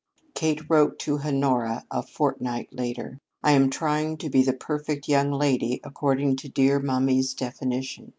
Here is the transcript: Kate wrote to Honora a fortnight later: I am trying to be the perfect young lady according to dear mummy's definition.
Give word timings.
Kate 0.33 0.63
wrote 0.67 0.97
to 0.97 1.19
Honora 1.19 1.85
a 1.91 2.01
fortnight 2.01 2.73
later: 2.73 3.19
I 3.43 3.51
am 3.51 3.69
trying 3.69 4.17
to 4.17 4.31
be 4.31 4.41
the 4.41 4.51
perfect 4.51 5.07
young 5.07 5.31
lady 5.31 5.79
according 5.83 6.37
to 6.37 6.49
dear 6.49 6.79
mummy's 6.79 7.35
definition. 7.35 8.09